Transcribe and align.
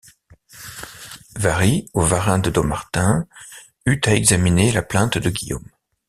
Warry 1.35 1.87
ou 1.93 2.01
Warin 2.01 2.39
de 2.39 2.49
Dommartin 2.49 3.27
eut 3.85 4.01
à 4.05 4.15
examiner 4.15 4.71
la 4.71 4.81
plainte 4.81 5.19
de 5.19 5.29
Guillaume. 5.29 5.67